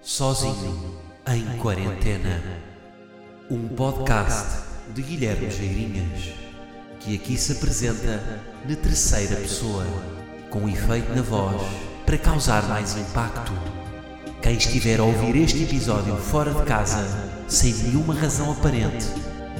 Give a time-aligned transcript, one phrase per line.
[0.00, 2.40] Sozinho em Quarentena.
[3.50, 4.60] Um podcast
[4.94, 6.34] de Guilherme Geirinhas,
[7.00, 8.22] que aqui se apresenta
[8.66, 9.84] na terceira pessoa,
[10.50, 11.60] com efeito na voz
[12.06, 13.52] para causar mais impacto.
[14.40, 17.04] Quem estiver a ouvir este episódio fora de casa,
[17.48, 19.04] sem nenhuma razão aparente,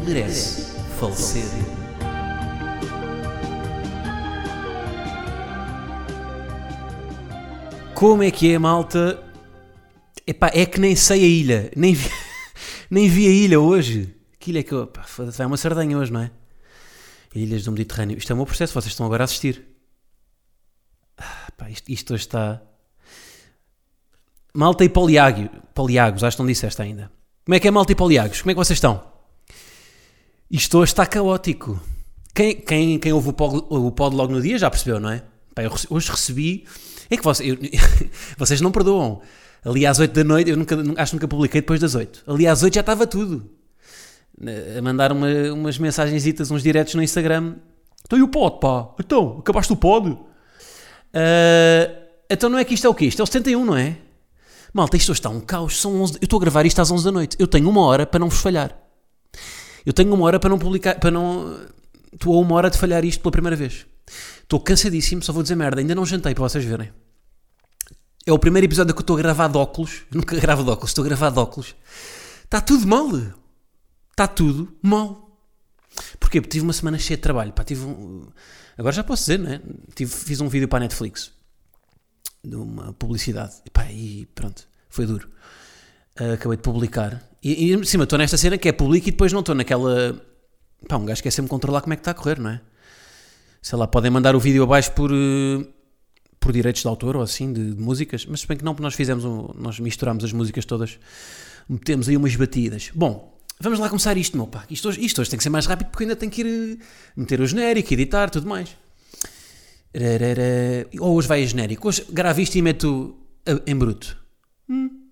[0.06, 1.48] merece falecer.
[7.92, 9.27] Como é que é, malta?
[10.28, 11.70] Epá, é que nem sei a ilha.
[11.74, 12.10] Nem vi,
[12.90, 14.14] nem vi a ilha hoje.
[14.38, 14.86] Que ilha é que eu.
[14.86, 16.30] Pá, vai uma sardanha hoje, não é?
[17.34, 18.18] Ilhas do Mediterrâneo.
[18.18, 19.64] Isto é o meu processo, vocês estão agora a assistir.
[21.16, 22.60] Ah, pá, isto, isto hoje está.
[24.54, 25.48] Malta e Poliágio.
[25.74, 27.10] Poliagos, acho que não disseste ainda.
[27.44, 28.42] Como é que é Malta e Poliagos?
[28.42, 29.02] Como é que vocês estão?
[30.50, 31.80] Isto hoje está caótico.
[32.34, 35.22] Quem, quem, quem ouve o pod, o pod logo no dia já percebeu, não é?
[35.54, 36.66] Pá, eu hoje recebi.
[37.10, 37.58] É que vocês, eu-
[38.36, 39.22] vocês não perdoam.
[39.64, 42.24] Ali às 8 da noite, eu nunca, acho que nunca publiquei depois das 8.
[42.26, 43.50] Ali às 8 já estava tudo.
[44.76, 47.56] A mandar uma, umas mensagenzitas, uns diretos no Instagram.
[48.04, 48.88] Então e o pod, pá?
[49.00, 50.16] Então, acabaste o pod?
[51.12, 51.90] Ah,
[52.30, 53.06] então não é que isto é o quê?
[53.06, 53.96] Isto é o 71, não é?
[54.72, 55.80] Malta, isto hoje está um caos.
[55.80, 57.36] São 11, eu estou a gravar isto às 11 da noite.
[57.38, 58.76] Eu tenho uma hora para não vos falhar.
[59.84, 61.56] Eu tenho uma hora para não publicar, para não...
[62.12, 63.86] Estou a uma hora de falhar isto pela primeira vez.
[64.42, 65.80] Estou cansadíssimo, só vou dizer merda.
[65.80, 66.90] Ainda não jantei para vocês verem.
[68.28, 70.02] É o primeiro episódio que eu estou a gravar de óculos.
[70.12, 71.74] Eu nunca gravo de óculos, estou a gravar de óculos.
[72.44, 73.08] Está tudo mal.
[74.10, 75.40] Está tudo mal.
[76.20, 76.38] Porquê?
[76.38, 77.54] Porque tive uma semana cheia de trabalho.
[77.54, 78.28] Pá, tive um...
[78.76, 79.62] Agora já posso dizer, não é?
[79.94, 81.32] Tive, fiz um vídeo para a Netflix.
[82.44, 83.54] De uma publicidade.
[83.64, 84.68] E, pá, e pronto.
[84.90, 85.26] Foi duro.
[86.14, 87.26] Ah, acabei de publicar.
[87.42, 90.22] E, e em cima estou nesta cena que é público e depois não estou naquela...
[90.86, 92.60] Pá, um gajo quer sempre controlar como é que está a correr, não é?
[93.62, 95.10] Sei lá, podem mandar o vídeo abaixo por...
[95.10, 95.77] eh,
[96.40, 98.82] por direitos de autor ou assim, de, de músicas, mas se bem que não, porque
[98.82, 100.98] nós fizemos, um, nós misturámos as músicas todas,
[101.68, 102.90] metemos aí umas batidas.
[102.94, 104.64] Bom, vamos lá começar isto, meu pá.
[104.70, 106.84] Isto hoje, isto hoje tem que ser mais rápido porque ainda tenho que ir eh,
[107.16, 108.76] meter o genérico, editar, tudo mais.
[111.00, 111.88] Ou hoje vai a genérico.
[111.88, 114.16] Hoje gravo isto e meto eh, em bruto.
[114.68, 115.08] Hum.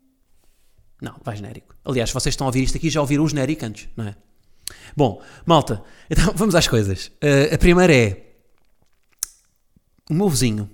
[1.01, 1.75] Não, vai genérico.
[1.85, 4.17] Aliás, vocês estão a ouvir isto aqui já ouviram o genérico antes, não é?
[4.97, 7.11] Bom, malta, então vamos às coisas.
[7.21, 8.27] Eh, a primeira é
[10.09, 10.71] o meu vizinho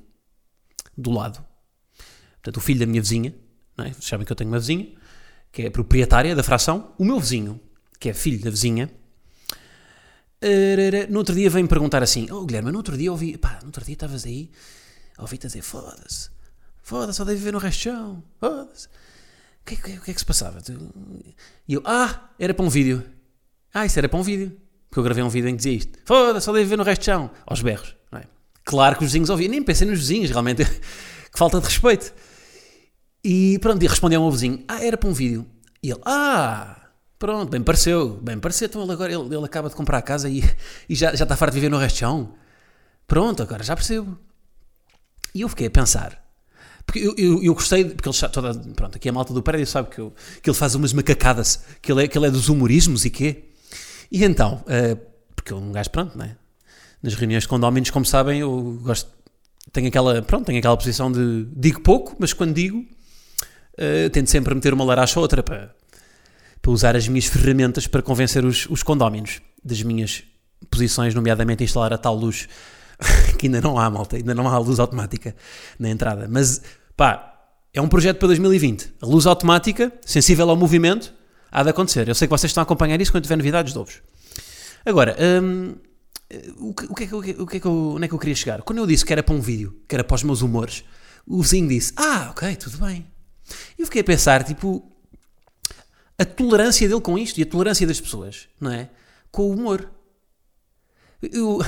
[0.96, 1.44] do lado,
[2.34, 3.34] portanto, o filho da minha vizinha,
[3.76, 3.92] não é?
[3.92, 4.88] Vocês sabem que eu tenho uma vizinha,
[5.50, 7.60] que é proprietária da fração, o meu vizinho,
[7.98, 8.90] que é filho da vizinha,
[11.08, 13.84] no outro dia vem-me perguntar assim: Oh Guilherme, no outro dia ouvi, pá, no outro
[13.84, 14.50] dia estavas aí,
[15.18, 16.30] ouvi-te dizer: foda-se,
[16.82, 18.86] foda-se, só deve viver no resto chão, foda-se.
[18.86, 20.58] O que, é que- que é que se passava?
[21.68, 23.04] E eu: Ah, era para um vídeo.
[23.72, 24.60] Ah, isso era para um vídeo.
[24.90, 27.02] Porque eu gravei um vídeo em que dizia isto: Foda-se, só deve viver no resto
[27.02, 28.24] de chão, aos berros, não é?
[28.64, 30.64] Claro que os vizinhos ouviam, nem pensei nos vizinhos, realmente,
[31.32, 32.12] que falta de respeito.
[33.24, 35.46] E pronto, e respondeu ao meu vizinho: Ah, era para um vídeo.
[35.82, 38.66] E ele: Ah, pronto, bem pareceu, bem pareceu.
[38.66, 40.42] Então ele agora ele, ele acaba de comprar a casa e,
[40.88, 42.34] e já, já está farto de viver no chão.
[43.06, 44.18] Pronto, agora já percebo.
[45.34, 46.22] E eu fiquei a pensar.
[46.84, 49.88] Porque eu, eu, eu gostei, porque ele toda, pronto, aqui a malta do prédio sabe
[49.88, 50.12] que, eu,
[50.42, 53.50] que ele faz umas macacadas, que ele é, que ele é dos humorismos e quê.
[54.10, 54.96] E então, eh,
[55.34, 56.36] porque eu um gajo, pronto, não é?
[57.02, 59.10] Nas reuniões de condóminos, como sabem, eu gosto,
[59.72, 62.86] tenho aquela, pronto, tenho aquela posição de digo pouco, mas quando digo,
[63.76, 65.74] eh, tento sempre meter uma laracha ou outra para,
[66.60, 70.22] para usar as minhas ferramentas para convencer os, os condóminos das minhas
[70.70, 72.48] posições, nomeadamente instalar a tal luz
[73.38, 75.34] que ainda não há, malta, ainda não há luz automática
[75.78, 76.26] na entrada.
[76.28, 76.62] Mas,
[76.96, 77.32] pá,
[77.72, 78.94] é um projeto para 2020.
[79.00, 81.12] A luz automática, sensível ao movimento,
[81.50, 82.08] há de acontecer.
[82.08, 84.02] Eu sei que vocês estão a acompanhar isso quando tiver novidades, dou-vos.
[84.84, 85.74] Agora, hum,
[86.58, 88.18] o, que, o, que é que, o que é que eu, onde é que eu
[88.18, 88.62] queria chegar?
[88.62, 90.84] Quando eu disse que era para um vídeo, que era para os meus humores,
[91.26, 93.06] o vizinho disse, ah, ok, tudo bem.
[93.78, 94.90] Eu fiquei a pensar, tipo,
[96.18, 98.88] a tolerância dele com isto e a tolerância das pessoas, não é?
[99.30, 99.90] Com o humor.
[101.20, 101.60] Eu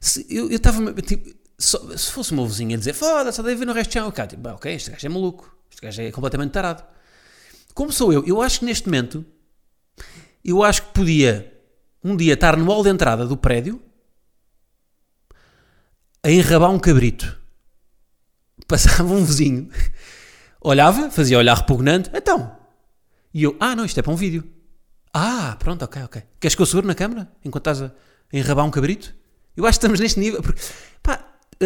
[0.00, 1.28] se- eu estava tipo,
[1.58, 3.94] só- se fosse o meu vizinho a dizer foda-se, só deve ver no resto de
[3.94, 6.84] chão, tipo, "Bem, ok, este gajo é maluco, este gajo é completamente tarado.
[7.74, 8.24] Como sou eu?
[8.26, 9.24] Eu acho que neste momento,
[10.44, 11.52] eu acho que podia
[12.02, 13.80] um dia estar no hall de entrada do prédio
[16.22, 17.36] a enrabar um cabrito.
[18.66, 19.70] Passava um vizinho,
[20.60, 22.56] olhava, fazia olhar repugnante, então.
[23.32, 24.44] E eu, ah, não, isto é para um vídeo.
[25.12, 26.22] Ah, pronto, ok, ok.
[26.38, 27.92] Queres que eu segure na câmara enquanto estás a
[28.32, 29.14] enrabar um cabrito?
[29.56, 30.42] Eu acho que estamos neste nível.
[30.42, 30.60] Porque,
[31.02, 31.24] pá,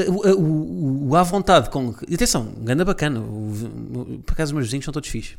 [0.08, 1.94] o, à vontade com.
[2.12, 3.20] Atenção, ganda bacana.
[4.24, 5.36] Por acaso, os meus vizinhos são todos fixes.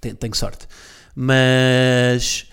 [0.00, 0.68] Tenho, tenho sorte.
[1.14, 2.46] Mas.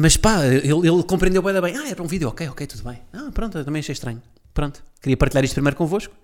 [0.00, 1.76] Mas pá, ele, ele compreendeu bem, bem.
[1.76, 3.02] Ah, para um vídeo, ok, ok, tudo bem.
[3.12, 4.22] Ah, pronto, eu também achei estranho.
[4.54, 6.14] Pronto, queria partilhar isto primeiro convosco.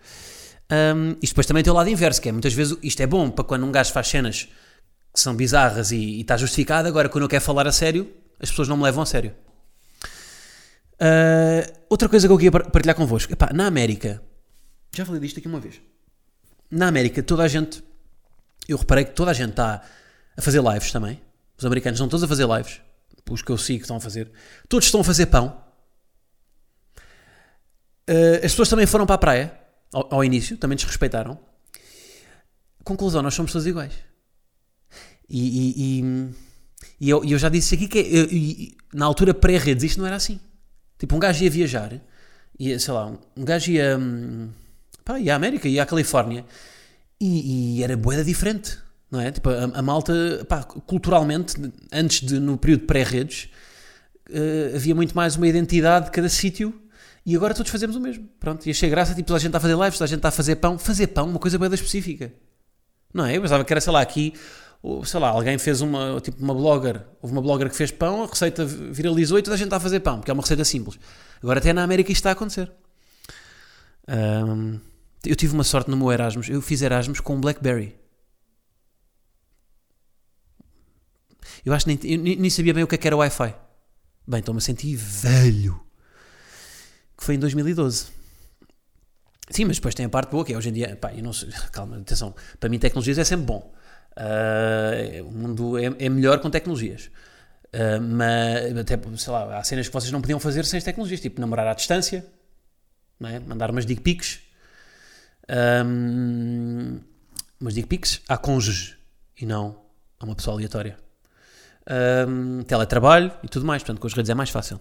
[0.70, 3.28] Um, isto depois também tem o lado inverso, que é muitas vezes isto é bom
[3.28, 4.48] para quando um gajo faz cenas
[5.12, 8.48] que são bizarras e, e está justificado, agora quando eu quero falar a sério, as
[8.48, 9.34] pessoas não me levam a sério.
[10.94, 14.22] Uh, outra coisa que eu queria partilhar convosco, epá, na América,
[14.94, 15.80] já falei disto aqui uma vez.
[16.70, 17.82] Na América, toda a gente,
[18.68, 19.82] eu reparei que toda a gente está
[20.36, 21.20] a fazer lives também.
[21.58, 22.80] Os americanos estão todos a fazer lives.
[23.30, 24.30] Os que eu sigo estão a fazer.
[24.68, 25.62] Todos estão a fazer pão.
[28.08, 29.58] Uh, as pessoas também foram para a praia
[29.92, 31.38] ao, ao, início, também desrespeitaram.
[32.82, 33.94] Conclusão, nós somos todos iguais.
[35.28, 36.34] E, e, e,
[37.00, 38.28] e eu, eu, já disse aqui que eu,
[38.92, 40.38] na altura pré-redes isto não era assim.
[40.98, 41.98] Tipo, um gajo ia viajar,
[42.58, 44.50] ia, sei lá, um gajo ia, hum,
[45.02, 46.44] pá, ia à América, ia à Califórnia
[47.18, 48.78] e, e era boeda diferente,
[49.14, 49.30] não é?
[49.30, 50.12] Tipo, a, a malta,
[50.48, 51.54] pá, culturalmente,
[51.92, 53.48] antes de, no período pré-redes,
[54.28, 56.74] uh, havia muito mais uma identidade de cada sítio
[57.24, 58.28] e agora todos fazemos o mesmo.
[58.40, 60.18] Pronto, e achei graça, tipo, toda a gente está a fazer lives, toda a gente
[60.18, 60.76] está a fazer pão.
[60.78, 62.32] Fazer pão, uma coisa bem específica.
[63.12, 63.36] Não é?
[63.36, 64.34] Eu pensava que era, sei lá, aqui,
[65.04, 68.26] sei lá, alguém fez uma, tipo, uma blogger, houve uma blogger que fez pão, a
[68.26, 70.98] receita viralizou e toda a gente está a fazer pão, porque é uma receita simples.
[71.40, 72.68] Agora até na América isto está a acontecer.
[74.08, 74.80] Um,
[75.24, 77.94] eu tive uma sorte no meu Erasmus, eu fiz Erasmus com um Blackberry.
[81.64, 83.54] Eu acho que nem, nem sabia bem o que, é que era Wi-Fi.
[84.26, 85.84] Bem, estou-me a sentir velho
[87.16, 88.06] que foi em 2012.
[89.50, 91.32] Sim, mas depois tem a parte boa, que é hoje em dia, pá, eu não
[91.32, 93.72] sei, calma, atenção, para mim tecnologias é sempre bom.
[94.16, 97.10] Uh, o mundo é, é, melhor com tecnologias.
[97.72, 101.20] Uh, mas, até, sei lá, há cenas que vocês não podiam fazer sem as tecnologias,
[101.20, 102.24] tipo namorar à distância,
[103.22, 103.38] é?
[103.40, 104.40] mandar umas dick pics,
[105.84, 107.00] um,
[107.60, 108.96] umas dick pics à cônjuge
[109.40, 109.82] e não
[110.18, 110.96] a uma pessoa aleatória.
[111.86, 114.80] Um, teletrabalho e tudo mais, portanto com as redes é mais fácil.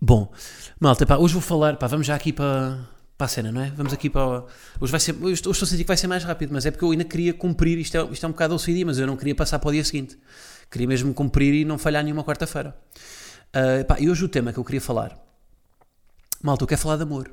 [0.00, 0.32] Bom,
[0.80, 3.70] malta, pá, hoje vou falar, pá, vamos já aqui para, para a cena, não é?
[3.70, 4.44] Vamos aqui para.
[4.80, 5.14] Hoje vai ser.
[5.22, 7.32] Hoje estou a sentir que vai ser mais rápido, mas é porque eu ainda queria
[7.32, 7.78] cumprir.
[7.78, 9.84] Isto é, isto é um bocado OCD, mas eu não queria passar para o dia
[9.84, 10.18] seguinte.
[10.70, 12.74] Queria mesmo cumprir e não falhar nenhuma quarta-feira.
[13.54, 15.16] Uh, e hoje o tema que eu queria falar.
[16.42, 17.32] Malta, eu quero falar de amor.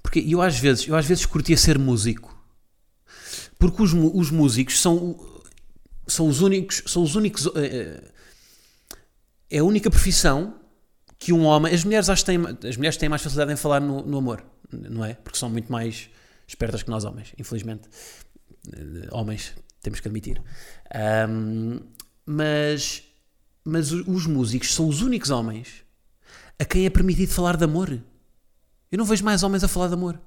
[0.00, 2.35] Porque eu às vezes, eu às vezes curtia ser músico.
[3.58, 5.18] Porque os, os músicos são,
[6.06, 6.82] são os únicos.
[6.86, 7.46] São os únicos.
[7.46, 8.02] Uh,
[9.50, 10.54] é a única profissão
[11.18, 11.72] que um homem.
[11.72, 12.38] As mulheres acho têm,
[12.68, 15.14] as mulheres têm mais facilidade em falar no, no amor, não é?
[15.14, 16.10] Porque são muito mais
[16.46, 17.88] espertas que nós homens, infelizmente.
[18.72, 20.42] Eh, homens, temos que admitir.
[21.28, 21.80] Um,
[22.24, 23.02] mas,
[23.64, 25.84] mas os músicos são os únicos homens
[26.58, 27.90] a quem é permitido falar de amor.
[28.90, 30.20] Eu não vejo mais homens a falar de amor.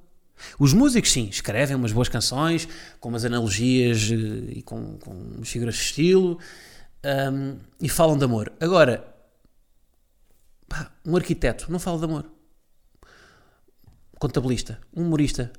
[0.58, 2.68] Os músicos, sim, escrevem umas boas canções,
[3.00, 6.40] com umas analogias eh, e com, com umas figuras de estilo,
[7.04, 8.52] um, e falam de amor.
[8.60, 9.06] Agora,
[10.68, 12.26] pá, um arquiteto não fala de amor.
[14.18, 15.52] Contabilista, um humorista.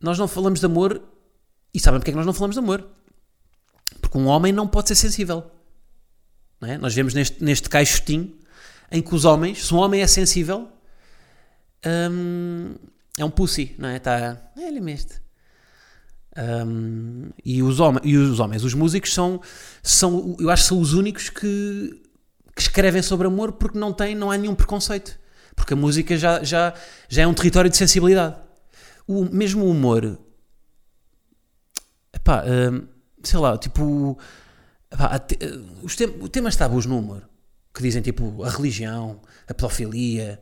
[0.00, 1.02] Nós não falamos de amor
[1.72, 2.86] e sabem porque é que nós não falamos de amor?
[4.00, 5.50] Porque um homem não pode ser sensível.
[6.62, 6.78] É?
[6.78, 8.36] Nós vemos neste, neste caixotinho
[8.90, 10.68] em que os homens, se um homem é sensível,
[13.18, 13.96] é um pussy, não é?
[13.96, 14.50] Está.
[14.56, 15.10] É ele mesmo.
[16.36, 19.40] Um, e, os homens, e os homens, os músicos, são,
[19.82, 22.02] são, eu acho que são os únicos que,
[22.56, 25.18] que escrevem sobre amor porque não, tem, não há nenhum preconceito.
[25.54, 26.74] Porque a música já, já,
[27.08, 28.36] já é um território de sensibilidade.
[29.06, 30.18] O, mesmo o humor,
[32.12, 32.88] epá, um,
[33.22, 34.18] sei lá, tipo,
[34.90, 35.38] epá, te,
[35.82, 37.28] os tem, temas tabus no humor,
[37.72, 40.40] que dizem tipo a religião, a pedofilia,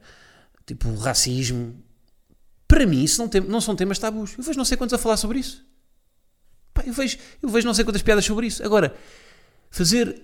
[0.64, 1.81] tipo o racismo,
[2.72, 4.32] para mim isso não, tem, não são temas tabus.
[4.38, 5.62] Eu vejo não sei quantos a falar sobre isso.
[6.72, 8.64] Pá, eu, vejo, eu vejo não sei quantas piadas sobre isso.
[8.64, 8.96] Agora,
[9.70, 10.22] fazer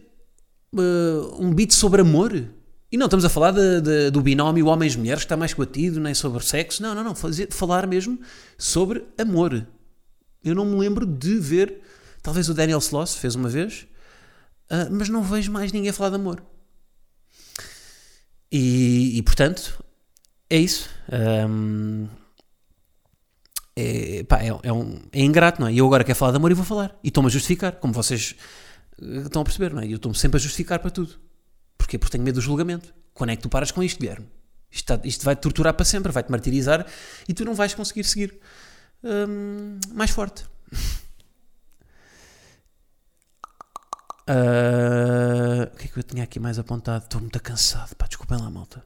[0.73, 2.49] uh, um beat sobre amor.
[2.90, 6.14] E não estamos a falar de, de, do binómio homens-mulheres que está mais batido, nem
[6.14, 6.83] sobre sexo.
[6.83, 7.14] Não, não, não.
[7.14, 8.19] Fazer, falar mesmo
[8.57, 9.67] sobre amor.
[10.43, 11.83] Eu não me lembro de ver.
[12.23, 13.87] Talvez o Daniel Sloss fez uma vez,
[14.71, 16.43] uh, mas não vejo mais ninguém falar de amor.
[18.50, 19.85] E, e portanto,
[20.49, 20.88] é isso.
[21.12, 22.09] Um,
[23.78, 25.73] é, pá, é, é, um, é ingrato, não é?
[25.73, 26.99] E eu agora quero falar de amor e vou falar.
[27.02, 28.35] E estou-me a justificar, como vocês
[29.00, 29.87] eh, estão a perceber, não é?
[29.87, 31.14] Eu estou-me sempre a justificar para tudo.
[31.76, 31.97] Porquê?
[31.97, 32.92] Porque tenho medo do julgamento.
[33.14, 34.26] Quando é que tu paras com isto, Guilherme?
[34.70, 36.87] Isto, está, isto vai-te torturar para sempre, vai-te martirizar
[37.28, 38.38] e tu não vais conseguir seguir
[39.02, 40.44] hum, mais forte.
[44.28, 47.04] Uh, o que é que eu tinha aqui mais apontado?
[47.04, 48.85] Estou muito cansado, pá, desculpem lá, malta.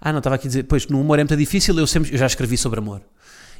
[0.00, 2.18] Ah, não, estava aqui a dizer, pois no humor é muito difícil, eu, sempre, eu
[2.18, 3.02] já escrevi sobre amor.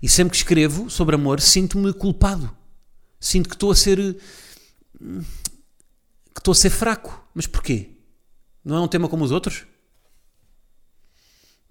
[0.03, 2.55] E sempre que escrevo sobre amor, sinto-me culpado.
[3.19, 3.97] Sinto que estou a ser.
[4.99, 7.27] que estou a ser fraco.
[7.35, 7.91] Mas porquê?
[8.65, 9.65] Não é um tema como os outros?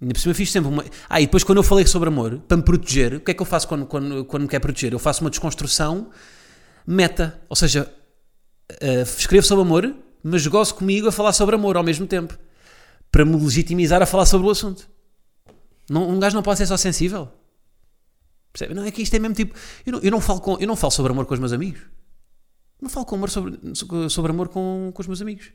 [0.00, 0.84] Ainda por cima fiz sempre uma.
[1.08, 3.40] Ah, e depois quando eu falei sobre amor, para me proteger, o que é que
[3.40, 4.92] eu faço quando, quando, quando me quer proteger?
[4.92, 6.10] Eu faço uma desconstrução
[6.86, 7.40] meta.
[7.48, 7.90] Ou seja,
[8.70, 12.38] uh, escrevo sobre amor, mas gosto comigo a falar sobre amor ao mesmo tempo.
[13.16, 14.86] Para me legitimizar a falar sobre o assunto.
[15.88, 17.32] Não, um gajo não pode ser só sensível.
[18.52, 18.74] Percebe?
[18.74, 19.58] Não, é que isto é mesmo tipo.
[19.86, 21.80] Eu não, eu não, falo, com, eu não falo sobre amor com os meus amigos.
[22.78, 23.58] Não falo com amor sobre,
[24.10, 25.50] sobre amor com, com os meus amigos.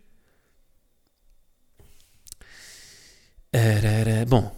[3.54, 4.26] Arara.
[4.28, 4.52] Bom,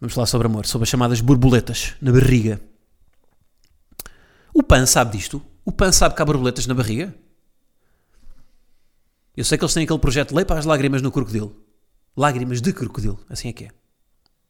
[0.00, 2.58] vamos falar sobre amor, sobre as chamadas borboletas na barriga.
[4.54, 5.42] O Pan sabe disto?
[5.66, 7.14] O Pan sabe que há borboletas na barriga?
[9.36, 11.67] Eu sei que eles têm aquele projeto Lei para as lágrimas no crocodilo.
[12.18, 13.68] Lágrimas de crocodilo, assim é que é.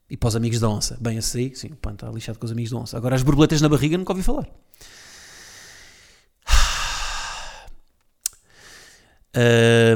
[0.08, 0.96] E para os amigos da onça.
[0.98, 2.96] Bem, esse aí, sim, o está lixado com os amigos da onça.
[2.96, 4.48] Agora as borboletas na barriga nunca ouvi falar.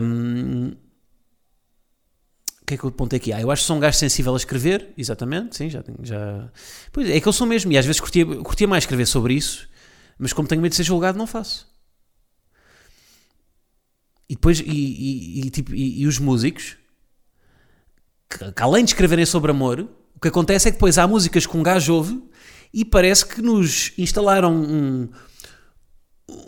[0.02, 0.72] Um,
[2.60, 3.32] o que é que eu apontei aqui?
[3.32, 6.52] Ah, eu acho que sou um gajo sensível a escrever, exatamente, sim, já, já...
[6.92, 9.66] Pois é, que eu sou mesmo, e às vezes curtia, curtia mais escrever sobre isso,
[10.18, 11.66] mas como tenho medo de ser julgado, não faço.
[14.28, 16.76] E depois, e, e, e tipo, e, e, os músicos,
[18.32, 21.46] que, que, além de escreverem sobre amor, o que acontece é que depois há músicas
[21.46, 22.22] que um gajo ouve
[22.72, 25.08] e parece que nos instalaram um,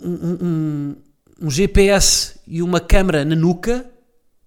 [0.03, 0.97] um, um,
[1.43, 3.91] um GPS e uma câmera na nuca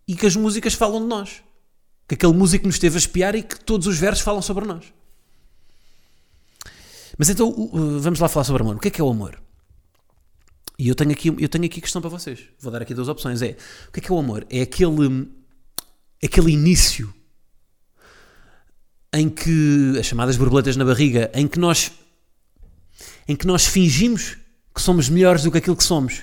[0.08, 1.44] e que as músicas falam de nós.
[2.08, 4.86] Que aquele músico nos esteve a espiar e que todos os versos falam sobre nós.
[7.18, 7.52] Mas então,
[8.00, 8.76] vamos lá falar sobre amor.
[8.76, 9.42] O que é que é o amor?
[10.80, 12.40] E eu tenho aqui, eu tenho aqui questão para vocês.
[12.60, 13.42] Vou dar aqui duas opções.
[13.42, 14.46] É, o que é que é o amor?
[14.50, 15.28] É aquele,
[16.24, 17.14] aquele início
[19.18, 21.92] em que, as chamadas borboletas na barriga, em que nós,
[23.28, 24.38] em que nós fingimos
[24.74, 26.22] que somos melhores do que aquilo que somos.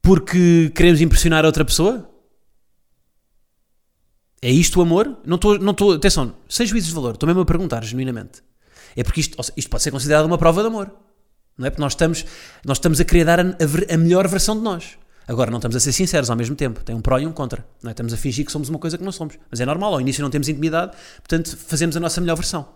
[0.00, 2.08] Porque queremos impressionar a outra pessoa?
[4.40, 5.18] É isto o amor?
[5.24, 8.42] Não estou, não estou, atenção, sem juízes de valor, estou mesmo a perguntar, genuinamente.
[8.96, 10.90] É porque isto, isto pode ser considerado uma prova de amor.
[11.58, 11.70] Não é?
[11.70, 12.24] Porque nós estamos,
[12.64, 14.98] nós estamos a querer dar a, a, a, melhor versão de nós.
[15.26, 16.82] Agora, não estamos a ser sinceros ao mesmo tempo.
[16.82, 17.66] Tem um pró e um contra.
[17.82, 17.92] Não é?
[17.92, 19.38] Estamos a fingir que somos uma coisa que não somos.
[19.50, 22.68] Mas é normal, ao início não temos intimidade, portanto, fazemos a nossa melhor versão.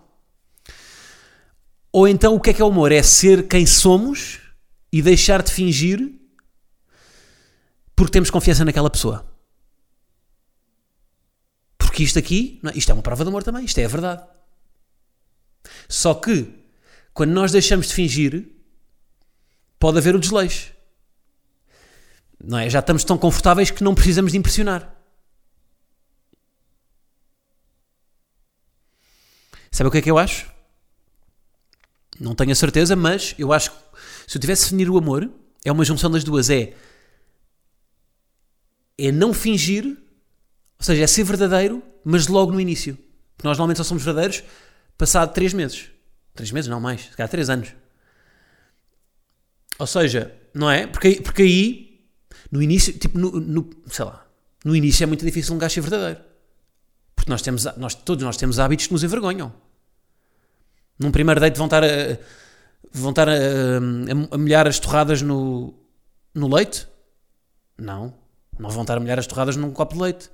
[1.91, 2.91] Ou então, o que é que é o amor?
[2.91, 4.39] É ser quem somos
[4.91, 6.13] e deixar de fingir
[7.95, 9.25] porque temos confiança naquela pessoa.
[11.77, 14.23] Porque isto aqui, não, isto é uma prova de amor também, isto é a verdade.
[15.89, 16.53] Só que,
[17.13, 18.47] quando nós deixamos de fingir,
[19.79, 20.76] pode haver o desleixo.
[22.43, 22.69] Não é?
[22.69, 24.95] Já estamos tão confortáveis que não precisamos de impressionar.
[29.71, 30.51] Sabe o que é que eu acho?
[32.19, 33.77] Não tenho a certeza, mas eu acho que
[34.27, 35.29] se eu tivesse de definir o amor,
[35.63, 36.49] é uma junção das duas.
[36.49, 36.73] É,
[38.97, 39.97] é não fingir
[40.79, 42.95] ou seja, é ser verdadeiro, mas logo no início.
[43.35, 44.43] Porque nós normalmente só somos verdadeiros
[44.97, 45.89] passado 3 meses.
[46.35, 47.73] 3 meses, não mais, se calhar 3 anos.
[49.79, 50.85] Ou seja, não é?
[50.87, 51.86] Porque, porque aí,
[52.51, 54.25] no início, tipo, no, no, sei lá,
[54.63, 56.21] no início é muito difícil um gajo ser verdadeiro.
[57.15, 59.53] Porque nós temos, nós, todos nós temos hábitos que nos envergonham.
[60.99, 61.87] Num primeiro date vão estar a,
[62.91, 65.73] vão estar a, a, a molhar as torradas no,
[66.33, 66.87] no leite?
[67.77, 68.13] Não.
[68.57, 70.29] Não vão estar a molhar as torradas num copo de leite.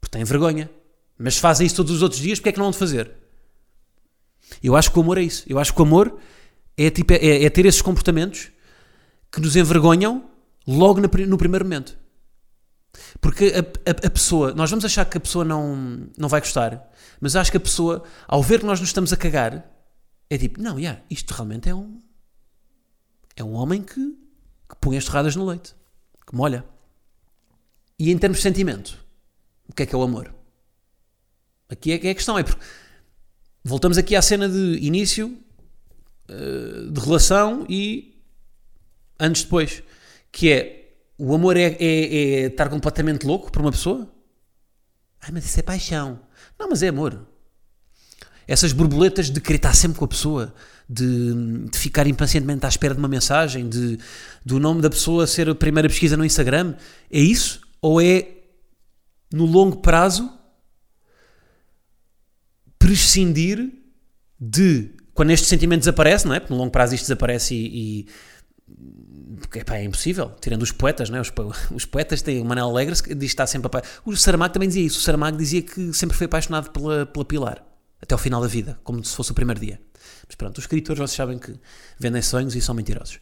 [0.00, 0.70] Porque têm vergonha.
[1.18, 3.10] Mas fazem isso todos os outros dias, porque é que não vão de fazer?
[4.62, 5.44] Eu acho que o amor é isso.
[5.48, 6.18] Eu acho que o amor
[6.76, 8.50] é, tipo, é, é ter esses comportamentos
[9.30, 10.30] que nos envergonham
[10.68, 11.98] logo no, primeiro momento.
[13.20, 16.90] Porque a, a, a, pessoa, nós vamos achar que a pessoa não, não vai gostar,
[17.20, 19.66] mas acho que a pessoa, ao ver que nós nos estamos a cagar,
[20.28, 22.02] é tipo, não, yeah, isto realmente é um.
[23.34, 23.94] É um homem que,
[24.68, 25.74] que põe as torradas no leite,
[26.26, 26.64] que molha.
[27.98, 28.98] E em termos de sentimento,
[29.68, 30.34] o que é que é o amor?
[31.68, 32.60] Aqui é que é a questão, é porque
[33.64, 35.38] voltamos aqui à cena de início,
[36.28, 38.20] uh, de relação e
[39.18, 39.82] anos depois,
[40.38, 44.08] que é o amor é, é, é, estar completamente louco por uma pessoa?
[45.20, 46.20] Ai, mas isso é paixão.
[46.56, 47.26] Não, mas é amor.
[48.46, 50.54] Essas borboletas de querer estar sempre com a pessoa,
[50.88, 53.98] de, de ficar impacientemente à espera de uma mensagem, de
[54.46, 56.76] do nome da pessoa ser a primeira pesquisa no Instagram,
[57.10, 57.60] é isso?
[57.82, 58.28] Ou é
[59.32, 60.32] no longo prazo,
[62.78, 63.72] prescindir
[64.38, 64.90] de.
[65.12, 66.38] Quando este sentimento desaparece, não é?
[66.38, 68.02] Porque no longo prazo isto desaparece e.
[68.02, 68.06] e
[69.40, 71.20] porque, epá, é impossível, tirando os poetas, não é?
[71.20, 71.32] Os,
[71.72, 72.40] os poetas têm.
[72.40, 74.02] O Manel Alegre diz que está sempre apaixonado.
[74.04, 74.98] O Saramago também dizia isso.
[74.98, 77.64] O Saramago dizia que sempre foi apaixonado pela, pela Pilar,
[78.00, 79.80] até ao final da vida, como se fosse o primeiro dia.
[80.26, 81.54] Mas pronto, os escritores, vocês sabem que
[81.98, 83.20] vendem sonhos e são mentirosos.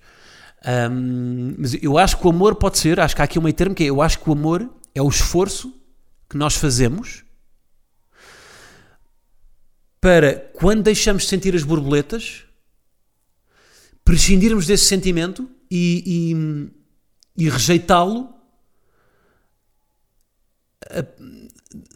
[0.91, 3.55] Um, mas eu acho que o amor pode ser, acho que há aqui um meio
[3.55, 5.73] termo que é, eu acho que o amor é o esforço
[6.29, 7.25] que nós fazemos
[10.00, 12.46] para quando deixamos de sentir as borboletas,
[14.07, 16.31] prescindirmos desse sentimento e,
[17.37, 18.33] e, e rejeitá-lo,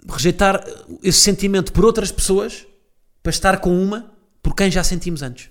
[0.09, 0.65] rejeitar
[1.05, 2.67] esse sentimento por outras pessoas
[3.23, 4.13] para estar com uma
[4.43, 5.51] por quem já sentimos antes.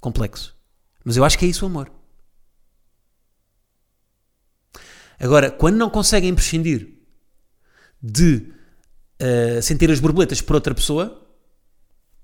[0.00, 0.56] Complexo.
[1.04, 1.90] Mas eu acho que é isso o amor.
[5.18, 6.94] Agora, quando não conseguem prescindir
[8.00, 8.52] de
[9.18, 11.28] eh, sentir as borboletas por outra pessoa,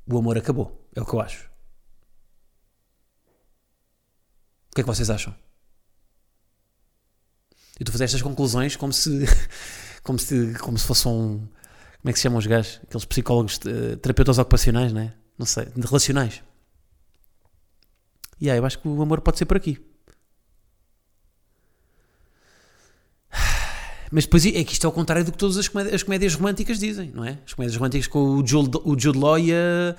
[0.07, 0.89] o amor acabou.
[0.95, 1.54] É o que eu acho.
[4.75, 5.33] O que é que vocês acham?
[7.79, 9.25] Eu estou a fazer estas conclusões como se,
[10.03, 11.39] como se, como se fosse um.
[11.39, 12.81] Como é que se chamam os gajos?
[12.83, 15.15] Aqueles psicólogos, eh, terapeutas ocupacionais, não é?
[15.39, 16.43] Não sei, relacionais.
[18.41, 19.79] E aí, eu acho que o amor pode ser por aqui.
[24.11, 26.35] Mas depois é que isto é ao contrário do que todas as comédias, as comédias
[26.35, 27.39] românticas dizem, não é?
[27.47, 29.95] As comédias românticas com o Jude, o Jude Law e a,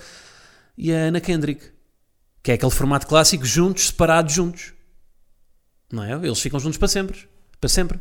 [0.77, 1.75] e a Anna Kendrick.
[2.45, 4.71] Que é aquele formato clássico, juntos, separados, juntos.
[5.91, 6.13] Não é?
[6.13, 7.27] Eles ficam juntos para sempre.
[7.59, 7.99] Para sempre.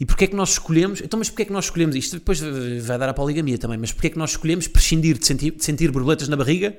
[0.00, 1.00] E porquê é que nós escolhemos...
[1.00, 2.16] Então, mas porquê é que nós escolhemos isto?
[2.16, 3.78] Depois vai dar a poligamia também.
[3.78, 6.76] Mas porquê é que nós escolhemos prescindir de sentir, de sentir borboletas na barriga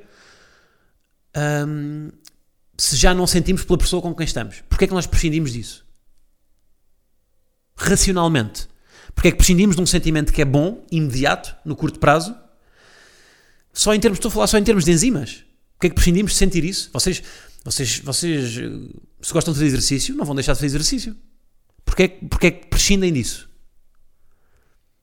[1.65, 2.09] hum,
[2.77, 4.65] se já não sentimos pela pessoa com quem estamos?
[4.67, 5.85] Porquê é que nós prescindimos disso?
[7.77, 8.67] Racionalmente.
[9.17, 12.37] Porquê é que prescindimos de um sentimento que é bom, imediato, no curto prazo?
[13.73, 15.43] Só em termos, estou a falar só em termos de enzimas.
[15.73, 16.91] Porquê é que prescindimos de sentir isso?
[16.93, 17.23] Vocês,
[17.65, 18.69] vocês, vocês, eh,
[19.19, 21.17] se gostam de fazer exercício, não vão deixar de fazer exercício.
[21.83, 23.49] Porquê, é que- porquê é que prescindem disso?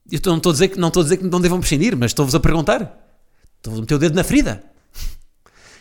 [0.09, 2.13] Eu não estou a dizer que não, estou a dizer que não devam prescindir, mas
[2.13, 3.21] estou-vos a perguntar.
[3.57, 4.63] Estou a meter o dedo na ferida.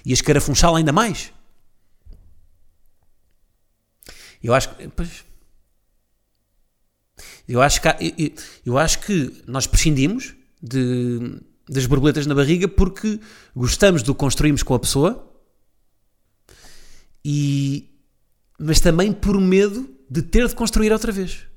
[0.03, 1.31] E a escarafunchá-la ainda mais.
[4.41, 4.87] Eu acho que.
[4.87, 5.23] Pois,
[7.47, 8.31] eu acho que, há- eu,
[8.65, 13.19] eu- acho que nós prescindimos de, das borboletas na barriga porque
[13.55, 15.29] gostamos do que construímos com a pessoa,
[17.25, 17.89] e,
[18.59, 21.47] mas também por medo de ter de construir outra vez.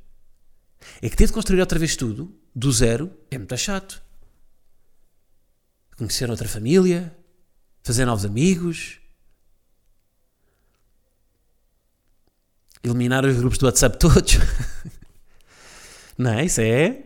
[1.02, 4.02] É que ter de construir outra vez tudo, do zero, é muito chato.
[5.96, 7.16] Conhecer outra família,
[7.82, 8.98] fazer novos amigos,
[12.82, 14.34] eliminar os grupos do WhatsApp todos.
[16.18, 16.44] Não é?
[16.44, 17.02] Isso é.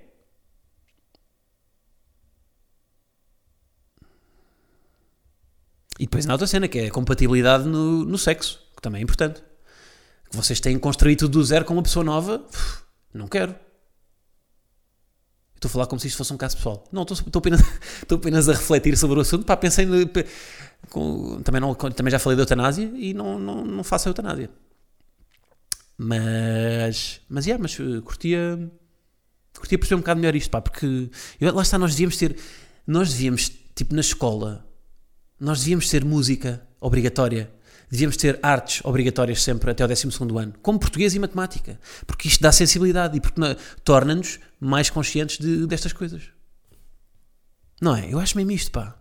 [5.98, 9.04] E depois na outra cena, que é a compatibilidade no, no sexo, que também é
[9.04, 9.42] importante.
[10.30, 12.42] Que vocês têm que construir tudo do zero com uma pessoa nova.
[13.12, 13.54] Não quero.
[15.56, 16.84] Estou a falar como se isto fosse um caso pessoal.
[16.90, 17.60] Não, estou, estou, apenas,
[18.00, 19.44] estou apenas a refletir sobre o assunto.
[19.44, 19.86] Pá, pensei
[20.88, 24.48] com- também, não, também já falei de eutanásia e não, não, não faço a eutanásia.
[25.98, 28.70] Mas, mas, yeah, mas eh, curtia,
[29.58, 31.10] curtia perceber um bocado melhor isto, pá, porque
[31.40, 32.36] eu- lá está, nós devíamos ter,
[32.86, 34.66] nós devíamos, tipo, na escola,
[35.38, 37.50] nós devíamos ter música obrigatória,
[37.90, 42.40] devíamos ter artes obrigatórias sempre até ao 12 ano, como português e matemática, porque isto
[42.40, 46.24] dá sensibilidade e porque na- torna-nos mais conscientes de- destas coisas.
[47.80, 48.12] Não é?
[48.12, 48.96] Eu acho mesmo isto, pá.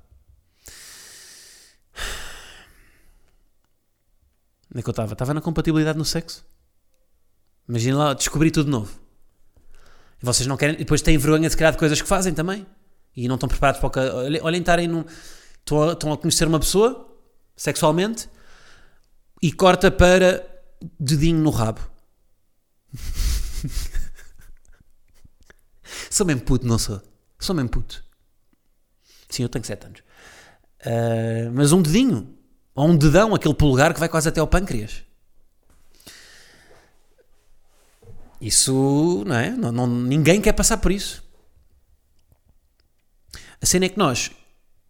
[4.72, 5.14] Onde é que eu estava?
[5.14, 6.46] Estava na compatibilidade no sexo.
[7.68, 9.00] Imagina lá, descobrir tudo novo.
[10.22, 12.66] Vocês não querem, depois têm vergonha de criar de coisas que fazem também.
[13.16, 14.00] E não estão preparados para o que.
[14.42, 15.06] Olhem, estarem num.
[15.60, 17.08] Estão a, estão a conhecer uma pessoa,
[17.56, 18.30] sexualmente,
[19.42, 20.46] e corta para
[21.00, 21.82] dedinho no rabo.
[26.10, 27.02] sou mesmo puto, não sou?
[27.38, 28.04] Sou mesmo puto.
[29.30, 30.02] Sim, eu tenho 7 anos.
[30.86, 32.38] Ah, mas um dedinho,
[32.74, 35.04] ou um dedão, aquele polegar que vai quase até ao pâncreas.
[38.42, 39.50] Isso, não é?
[39.52, 41.24] Não, não- ninguém quer passar por isso.
[43.62, 44.32] A cena é que nós,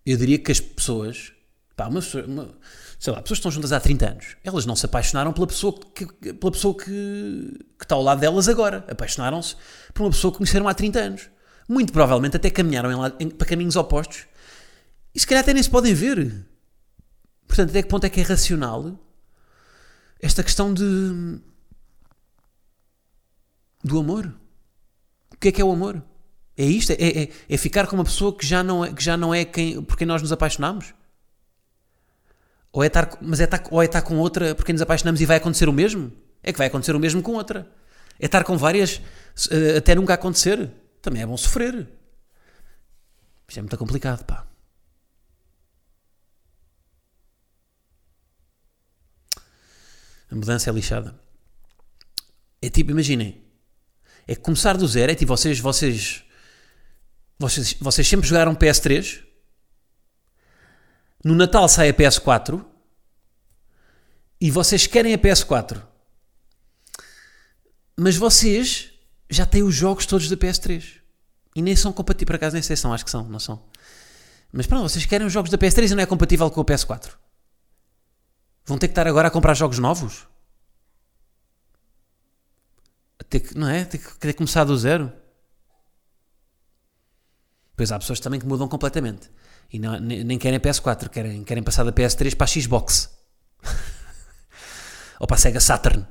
[0.05, 1.33] eu diria que as pessoas,
[1.75, 2.53] pá, uma uma-
[2.99, 5.79] sei lá, pessoas que estão juntas há 30 anos, elas não se apaixonaram pela pessoa
[5.95, 6.85] que, pela pessoa que,
[7.77, 8.85] que está ao lado delas agora.
[8.89, 9.55] Apaixonaram-se
[9.93, 11.29] por uma pessoa que conheceram há 30 anos.
[11.67, 14.25] Muito provavelmente até caminharam em em- para caminhos opostos
[15.13, 16.45] e se calhar até nem se podem ver.
[17.47, 18.99] Portanto, até que ponto é que é racional
[20.21, 21.39] esta questão de
[23.83, 24.33] do amor?
[25.33, 26.03] O que é que é o amor?
[26.57, 26.91] É isto?
[26.91, 29.45] É, é, é ficar com uma pessoa que já não é, que já não é
[29.45, 30.93] quem, por quem nós nos apaixonamos?
[32.71, 35.21] Ou é estar, mas é estar, ou é estar com outra por quem nos apaixonamos
[35.21, 36.11] e vai acontecer o mesmo?
[36.43, 37.69] É que vai acontecer o mesmo com outra.
[38.19, 39.01] É estar com várias
[39.49, 40.69] eh, até nunca acontecer.
[41.01, 41.87] Também é bom sofrer.
[43.47, 44.45] Isto é muito complicado, pá.
[50.31, 51.19] A mudança é lixada.
[52.61, 53.48] É tipo, imaginem.
[54.31, 56.23] É começar do zero é tipo vocês, vocês,
[57.39, 59.23] vocês, vocês sempre jogaram PS3.
[61.25, 62.63] No Natal sai a PS4
[64.39, 65.81] e vocês querem a PS4.
[67.97, 68.91] Mas vocês
[69.31, 70.99] já têm os jogos todos da PS3
[71.55, 72.27] e nem são compatíveis.
[72.27, 73.65] Por acaso, nem sei se são, acho que são, não são.
[74.53, 77.13] Mas pronto, vocês querem os jogos da PS3 e não é compatível com o PS4.
[78.63, 80.27] Vão ter que estar agora a comprar jogos novos?
[83.29, 83.85] Ter que, não é?
[83.85, 85.11] Ter que, ter que começar do zero?
[87.75, 89.29] Pois há pessoas também que mudam completamente.
[89.71, 93.09] E não, nem, querem PS4, querem, querem passar da PS3 para a Xbox.
[95.19, 96.05] Ou para a Sega Saturn.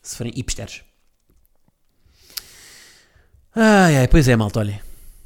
[0.00, 0.82] Se forem hipsters.
[3.54, 4.80] Ai, ai, pois é, malta, olha.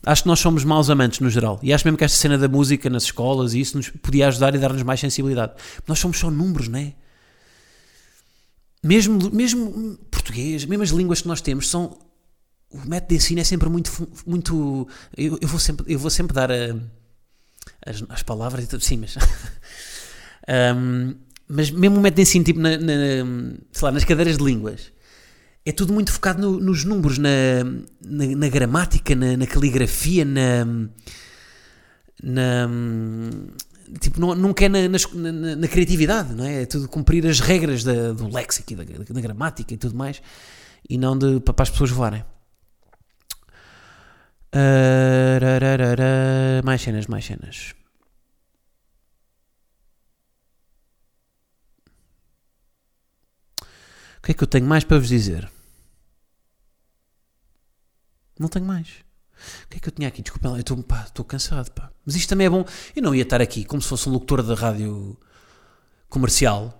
[0.04, 1.60] Acho que nós somos maus amantes no geral.
[1.62, 4.54] E acho mesmo que esta cena da música nas escolas e isso nos podia ajudar
[4.54, 5.52] e dar-nos mais sensibilidade.
[5.86, 6.94] Nós somos só números, não é?
[8.82, 11.98] Mesmo, mesmo português, mesmo as línguas que nós temos são.
[12.70, 13.90] O método de ensino é sempre muito.
[14.26, 16.76] muito eu, eu vou, sempre, eu vou sempre dar a,
[17.84, 18.82] as, as palavras e tudo.
[18.82, 19.16] Sim, mas.
[20.76, 21.14] um,
[21.48, 22.94] mas mesmo o método de ensino, tipo na, na,
[23.72, 24.92] sei lá, nas cadeiras de línguas
[25.64, 27.30] é tudo muito focado no, nos números, na,
[28.04, 30.64] na, na gramática, na, na, caligrafia, na.
[32.22, 32.68] na
[33.98, 36.62] tipo, não, não quer na, na, na, criatividade, não é?
[36.62, 40.22] É tudo cumprir as regras da, do léxico e da, da, gramática e tudo mais,
[40.88, 42.24] e não de, para, para as pessoas voarem.
[44.54, 45.40] Uh,
[46.64, 47.74] mais cenas, mais cenas.
[54.18, 55.50] O que é que eu tenho mais para vos dizer?
[58.38, 59.09] Não tenho mais.
[59.64, 60.22] O que é que eu tinha aqui?
[60.22, 61.90] Desculpa, eu estou, cansado, pá.
[62.04, 62.64] Mas isto também é bom.
[62.94, 65.16] Eu não ia estar aqui como se fosse um locutor da rádio
[66.08, 66.76] comercial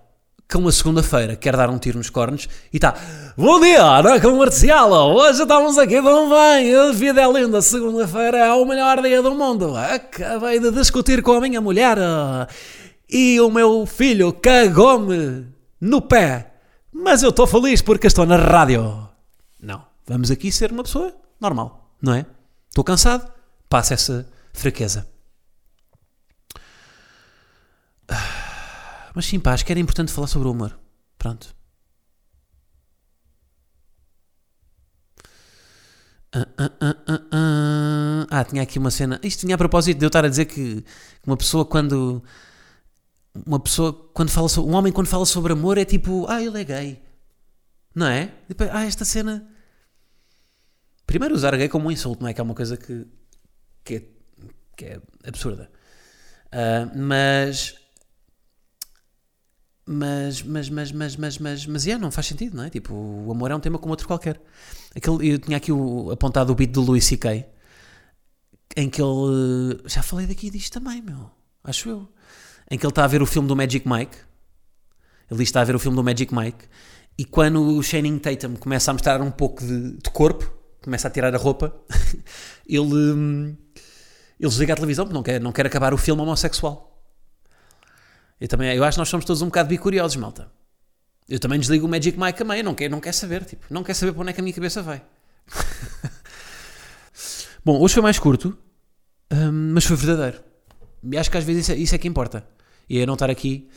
[0.47, 2.93] que uma segunda-feira quer dar um tiro nos cornos e está
[3.37, 8.53] Bom dia, na comercial, hoje estamos aqui tão bem, a vida é linda, segunda-feira é
[8.53, 9.73] o melhor dia do mundo.
[9.77, 11.97] Acabei de discutir com a minha mulher
[13.09, 15.47] e o meu filho cagou-me
[15.79, 16.51] no pé
[16.91, 19.07] mas eu estou feliz porque estou na rádio.
[19.59, 19.83] Não.
[20.05, 22.25] Vamos aqui ser uma pessoa normal, não é?
[22.71, 23.29] Estou cansado,
[23.69, 25.07] passa essa fraqueza.
[29.13, 30.79] Mas sim, pá, acho que era importante falar sobre o humor.
[31.17, 31.53] Pronto.
[36.33, 36.71] Ah, ah,
[37.29, 39.19] ah, ah, tinha aqui uma cena.
[39.21, 40.83] Isto tinha a propósito de eu estar a dizer que
[41.27, 42.23] uma pessoa quando
[43.45, 46.61] uma pessoa, quando fala sobre, um homem quando fala sobre amor é tipo, ah, ele
[46.61, 47.03] é gay.
[47.93, 48.33] Não é?
[48.47, 49.45] Depois, ah, esta cena.
[51.11, 52.33] Primeiro, usar gay como um insulto, não é?
[52.33, 53.05] Que é uma coisa que,
[53.83, 54.03] que, é,
[54.77, 55.69] que é absurda.
[56.47, 57.75] Uh, mas.
[59.85, 62.69] Mas, mas, mas, mas, mas, mas, mas, yeah, não faz sentido, não é?
[62.69, 64.41] Tipo, o amor é um tema como outro qualquer.
[64.95, 67.45] Aquele, eu tinha aqui o, apontado o beat do Louis C.K.
[68.77, 69.81] em que ele.
[69.87, 71.29] Já falei daqui disto também, meu.
[71.63, 72.09] Acho eu
[72.71, 74.17] em que ele está a ver o filme do Magic Mike.
[75.29, 76.65] Ele está a ver o filme do Magic Mike.
[77.17, 81.11] E quando o Channing Tatum começa a mostrar um pouco de, de corpo, começa a
[81.11, 81.75] tirar a roupa,
[82.67, 83.55] ele, hum,
[84.39, 86.89] ele desliga a televisão porque não quer, não quer acabar o filme homossexual.
[88.39, 90.51] Eu, também, eu acho que nós somos todos um bocado bicuriosos, malta.
[91.29, 93.93] Eu também desligo o Magic Mike também, não quer, não quer saber, tipo, não quer
[93.93, 95.03] saber para onde é que a minha cabeça vai.
[97.63, 98.57] Bom, hoje foi mais curto,
[99.31, 100.43] hum, mas foi verdadeiro.
[101.03, 102.47] E acho que às vezes isso é, isso é que importa.
[102.89, 103.69] E eu não estar aqui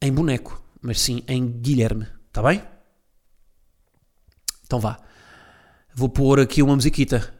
[0.00, 2.06] em boneco, mas sim em Guilherme.
[2.28, 2.62] Está bem?
[4.64, 4.98] Então vá.
[5.94, 7.32] Vou pôr aqui uma musiquita.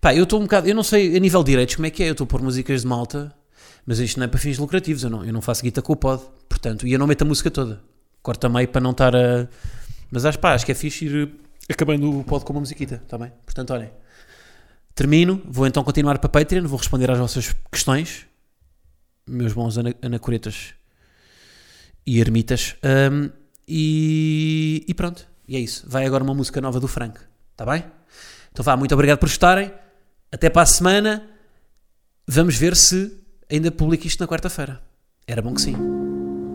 [0.00, 0.68] Pá, eu estou um bocado.
[0.68, 2.08] Eu não sei a nível de direitos como é que é.
[2.08, 3.34] Eu estou a pôr músicas de malta,
[3.86, 5.04] mas isto não é para fins lucrativos.
[5.04, 6.22] Eu não, eu não faço guita com o pod.
[6.48, 7.80] Portanto, e eu não meto a música toda.
[8.22, 9.48] Corta meio para não estar a.
[10.10, 11.30] Mas acho, pá, acho que é fixe ir
[11.68, 12.96] acabando o pod com uma musiquita.
[12.96, 13.32] Está bem?
[13.44, 13.90] Portanto, olhem.
[14.94, 15.40] Termino.
[15.46, 16.66] Vou então continuar para Patreon.
[16.66, 18.28] Vou responder às vossas questões
[19.28, 20.74] meus bons anacoretas
[22.06, 22.76] e ermitas.
[22.82, 23.30] Um,
[23.66, 25.84] e, e, pronto, e é isso.
[25.86, 27.20] Vai agora uma música nova do Frank,
[27.58, 27.84] está bem?
[28.52, 29.72] Então vá, muito obrigado por estarem.
[30.30, 31.24] Até para a semana.
[32.24, 33.12] Vamos ver se
[33.50, 34.80] ainda publico isto na quarta-feira.
[35.26, 35.74] Era bom que sim.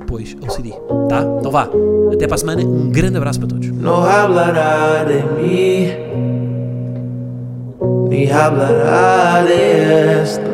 [0.08, 0.72] Pois, OCD.
[1.10, 1.26] Tá?
[1.40, 1.68] Então vá.
[2.14, 2.62] Até para a semana.
[2.62, 3.68] Um grande abraço para todos.
[3.68, 5.24] No hablará de
[8.32, 10.54] hablará de esto.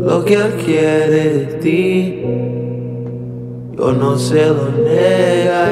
[0.00, 2.51] lo que Él quiere de ti,
[3.82, 5.62] yo no se lo negaría.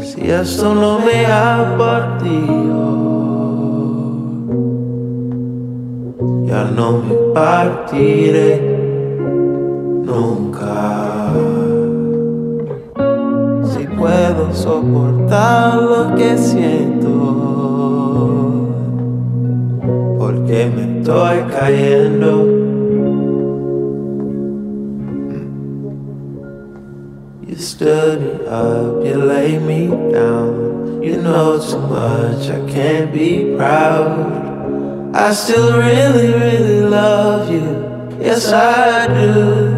[0.00, 2.88] Si esto no me ha partido
[6.46, 8.50] ya no me partiré
[10.10, 11.34] nunca.
[13.70, 16.97] Si puedo soportar lo que siento,
[20.48, 22.46] porque me estoy cayendo.
[27.46, 31.02] You stood me up, you laid me down.
[31.02, 35.14] You know too much, I can't be proud.
[35.14, 38.18] I still really, really love you.
[38.20, 39.74] Yes, I do.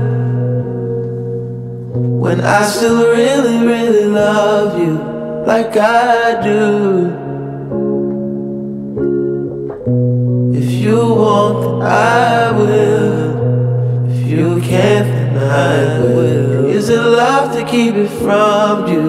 [1.95, 4.99] When I still really, really love you
[5.47, 7.20] like I do.
[10.91, 14.11] You want, I will.
[14.11, 16.67] If you can't, then I will.
[16.79, 19.07] Is it love to keep it from you?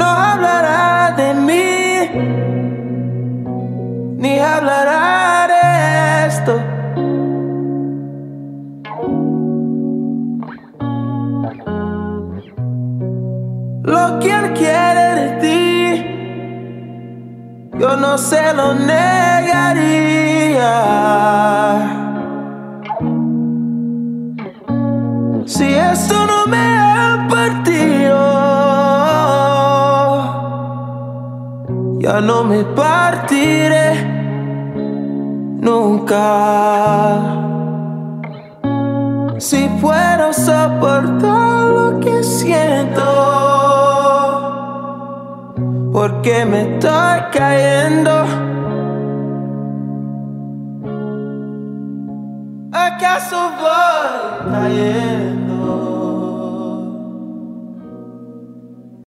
[0.00, 1.68] No hablará de mí,
[4.22, 5.51] ni hablará de
[14.30, 16.04] Él quiere de ti,
[17.78, 19.12] yo no se lo negaría.
[25.46, 28.18] Si esto no me ha partido,
[32.00, 33.94] ya no me partiré
[35.60, 36.22] nunca.
[39.38, 43.21] Si puedo soportar lo que siento,
[45.92, 48.24] porque me estoy cayendo.
[52.72, 55.21] ¿Acaso voy cayendo?